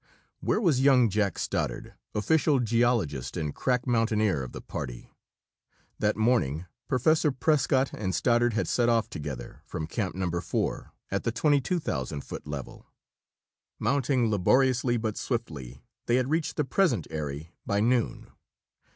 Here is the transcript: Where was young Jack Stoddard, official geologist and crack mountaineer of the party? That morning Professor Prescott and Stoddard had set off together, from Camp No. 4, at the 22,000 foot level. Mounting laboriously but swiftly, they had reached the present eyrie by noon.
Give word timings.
Where 0.39 0.59
was 0.59 0.81
young 0.81 1.11
Jack 1.11 1.37
Stoddard, 1.37 1.93
official 2.15 2.59
geologist 2.59 3.37
and 3.37 3.53
crack 3.53 3.85
mountaineer 3.85 4.41
of 4.41 4.51
the 4.51 4.59
party? 4.59 5.13
That 5.99 6.17
morning 6.17 6.65
Professor 6.87 7.31
Prescott 7.31 7.93
and 7.93 8.15
Stoddard 8.15 8.53
had 8.53 8.67
set 8.67 8.89
off 8.89 9.11
together, 9.11 9.61
from 9.63 9.85
Camp 9.85 10.15
No. 10.15 10.31
4, 10.31 10.91
at 11.11 11.21
the 11.23 11.31
22,000 11.31 12.21
foot 12.21 12.47
level. 12.47 12.87
Mounting 13.77 14.31
laboriously 14.31 14.97
but 14.97 15.17
swiftly, 15.17 15.83
they 16.07 16.15
had 16.15 16.31
reached 16.31 16.55
the 16.55 16.65
present 16.65 17.05
eyrie 17.11 17.53
by 17.63 17.79
noon. 17.79 18.31